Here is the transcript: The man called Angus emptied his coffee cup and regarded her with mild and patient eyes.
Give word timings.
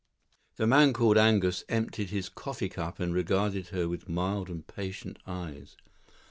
The 0.55 0.65
man 0.65 0.93
called 0.93 1.15
Angus 1.19 1.63
emptied 1.69 2.09
his 2.09 2.27
coffee 2.27 2.69
cup 2.69 2.99
and 2.99 3.13
regarded 3.13 3.67
her 3.67 3.87
with 3.87 4.09
mild 4.09 4.49
and 4.49 4.65
patient 4.65 5.19
eyes. 5.27 5.77